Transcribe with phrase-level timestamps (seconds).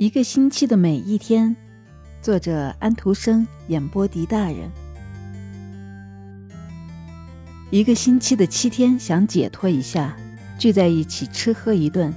[0.00, 1.54] 一个星期的每一天，
[2.22, 4.70] 作者安徒生，演播狄大人。
[7.68, 10.16] 一个星期的七天，想解脱一下，
[10.58, 12.10] 聚在一起吃喝一顿。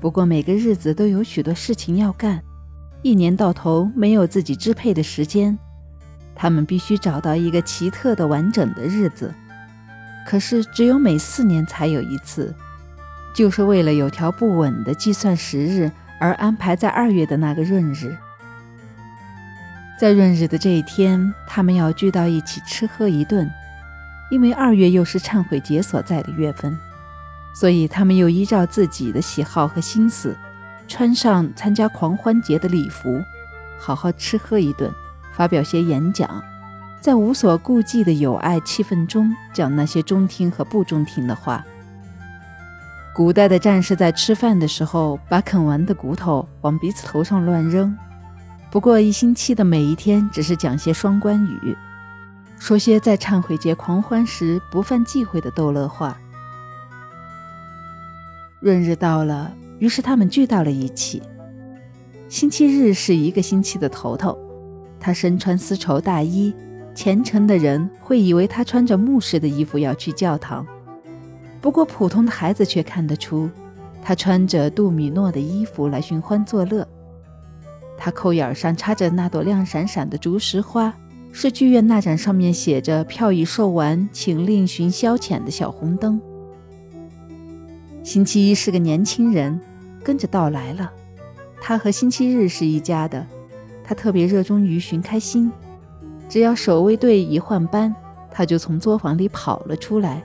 [0.00, 2.42] 不过每个日子都有许多事情要干，
[3.02, 5.58] 一年到头没有自己支配的时间。
[6.34, 9.34] 他们必须找到一个奇特的完整的日子，
[10.26, 12.54] 可是只有每四年才有一次，
[13.34, 15.92] 就是为了有条不紊的计算时日。
[16.22, 18.16] 而安排在二月的那个闰日，
[19.98, 23.50] 在闰日的这一天，他们要聚到一起吃喝一顿，
[24.30, 26.78] 因为二月又是忏悔节所在的月份，
[27.52, 30.36] 所以他们又依照自己的喜好和心思，
[30.86, 33.20] 穿上参加狂欢节的礼服，
[33.76, 34.92] 好好吃喝一顿，
[35.32, 36.40] 发表些演讲，
[37.00, 41.64] 在无所顾忌的友爱气氛中讲那些中听和不中听的话。
[43.14, 47.94] 古代的战士在吃饭的时候，把啃完的骨头往彼此头上乱扔。
[48.70, 51.76] 不过一星期的每一天，只是讲些双关语，
[52.58, 56.18] 说些在忏悔节狂欢时不犯忌讳的逗乐话。
[58.62, 61.20] 闰日到了，于是他们聚到了一起。
[62.30, 64.38] 星期日是一个星期的头头，
[64.98, 66.54] 他身穿丝绸大衣，
[66.94, 70.66] 虔诚的人会以为他穿着牧师的衣服要去教堂。
[71.62, 73.48] 不过，普通的孩子却看得出，
[74.02, 76.86] 他穿着杜米诺的衣服来寻欢作乐。
[77.96, 80.92] 他扣眼上插着那朵亮闪闪的竹石花，
[81.30, 86.20] 是剧院那盏上面写着“票已售完，请另寻消遣”的小红灯。
[88.02, 89.60] 星期一是个年轻人，
[90.02, 90.92] 跟着到来了。
[91.60, 93.24] 他和星期日是一家的。
[93.84, 95.52] 他特别热衷于寻开心，
[96.28, 97.94] 只要守卫队一换班，
[98.32, 100.24] 他就从作坊里跑了出来。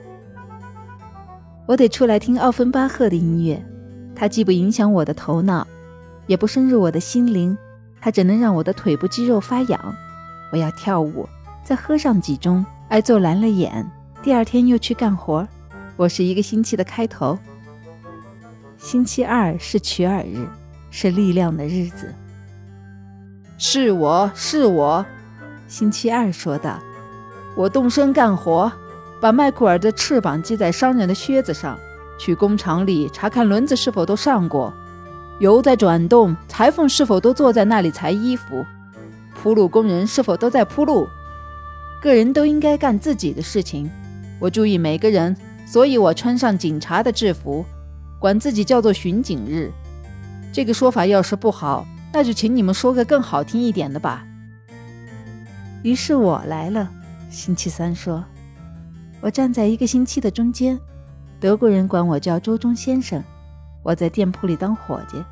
[1.68, 3.62] 我得出来听奥芬巴赫的音乐，
[4.16, 5.66] 它既不影响我的头脑，
[6.26, 7.54] 也不深入我的心灵，
[8.00, 9.94] 它只能让我的腿部肌肉发痒。
[10.50, 11.28] 我要跳舞，
[11.62, 13.86] 再喝上几盅，挨揍蓝了眼。
[14.22, 15.46] 第二天又去干活。
[15.94, 17.38] 我是一个星期的开头。
[18.78, 20.48] 星期二是取耳日，
[20.90, 22.14] 是力量的日子。
[23.58, 25.04] 是我是我，
[25.66, 26.78] 星期二说道
[27.54, 28.72] ：“我动身干活。”
[29.20, 31.78] 把迈库尔的翅膀系在商人的靴子上，
[32.18, 34.72] 去工厂里查看轮子是否都上过，
[35.40, 38.64] 油在转动，裁缝是否都坐在那里裁衣服，
[39.34, 41.08] 铺路工人是否都在铺路。
[42.00, 43.90] 个人都应该干自己的事情，
[44.38, 45.36] 我注意每个人，
[45.66, 47.64] 所以我穿上警察的制服，
[48.20, 49.72] 管自己叫做巡警日。
[50.52, 54.24] 这个说法要是不好，那就请你们说个更好听一点的吧。
[55.82, 56.88] 于是我来了。
[57.30, 58.24] 星期三说。
[59.20, 60.78] 我站在一个星期的中间，
[61.40, 63.22] 德国人管我叫周中先生。
[63.82, 65.24] 我在店铺里当伙计，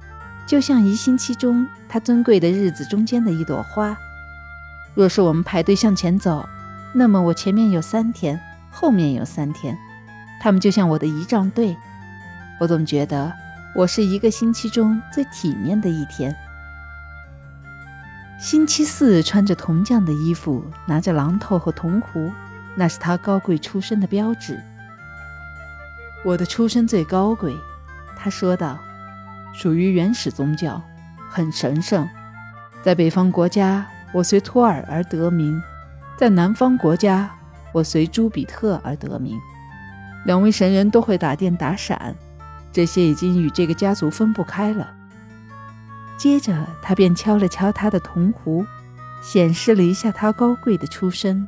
[0.46, 3.96] 就像一星期中他尊贵的日子中间的一朵花。
[4.94, 6.48] 若是我们排队向前走，
[6.94, 9.76] 那么我前面有三天，后面有三天，
[10.40, 11.76] 他们就像我的仪仗队。
[12.58, 13.32] 我总觉得
[13.74, 16.34] 我是一个星期中最体面的一天。
[18.38, 22.30] 星期四穿着铜匠的衣服，拿着榔头和铜壶。
[22.76, 24.60] 那是他高贵出身的标志。
[26.24, 27.56] 我的出身最高贵，
[28.16, 28.78] 他说道，
[29.54, 30.82] 属于原始宗教，
[31.30, 32.08] 很神圣。
[32.82, 35.60] 在北方国家，我随托尔而得名；
[36.16, 37.30] 在南方国家，
[37.72, 39.38] 我随朱比特而得名。
[40.24, 42.14] 两位神人都会打电打闪，
[42.72, 44.92] 这些已经与这个家族分不开了。
[46.16, 48.66] 接着，他便敲了敲他的铜壶，
[49.22, 51.46] 显示了一下他高贵的出身。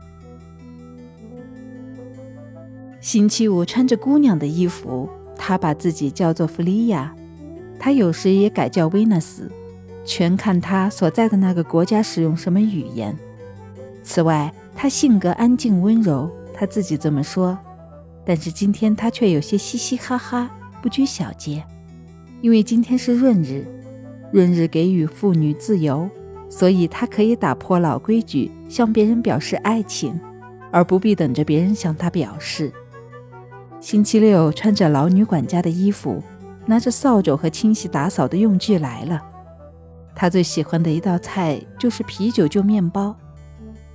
[3.08, 7.16] 星期五穿着姑娘的衣服，她把自己叫做弗利亚。
[7.78, 9.50] 她有时也改叫维纳斯，
[10.04, 13.16] 全看她所在的那个国家使用什么语言。
[14.02, 17.58] 此外，她性格安静温柔，她自己这么说。
[18.26, 20.50] 但是今天她却有些嘻嘻哈哈，
[20.82, 21.64] 不拘小节，
[22.42, 23.64] 因为今天是闰日，
[24.34, 26.06] 闰日给予妇女自由，
[26.50, 30.20] 所以她可以打破老规矩，向别人表示爱情，
[30.70, 32.70] 而不必等着别人向他表示。
[33.80, 36.22] 星期六穿着老女管家的衣服，
[36.66, 39.22] 拿着扫帚和清洗打扫的用具来了。
[40.16, 43.16] 他最喜欢的一道菜就是啤酒就面包，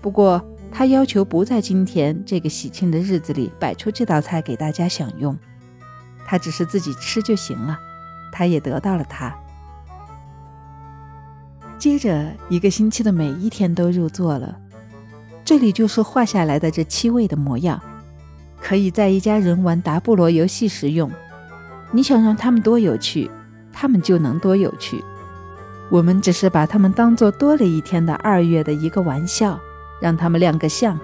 [0.01, 0.41] 不过
[0.71, 5.37] 他要求不在今天这个喜庆的日子里摆出这道菜给大家享用，
[6.25, 7.77] 他只是自己吃就行了。
[8.31, 9.35] 他也得到了它。
[11.77, 14.57] 接着一个星期的每一天都入座了，
[15.43, 17.79] 这里就是画下来的这七位的模样。
[18.63, 21.11] 可以在一家人玩达布罗游戏时用。
[21.91, 23.29] 你想让他们多有趣，
[23.73, 25.03] 他们就能多有趣。
[25.91, 29.59] 我们只是把他们当做多了一天的二月的一个玩笑，
[30.01, 30.97] 让他们亮个相。